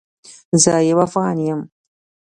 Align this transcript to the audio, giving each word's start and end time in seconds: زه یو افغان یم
زه 0.63 0.73
یو 0.89 0.97
افغان 1.07 1.37
یم 1.47 1.61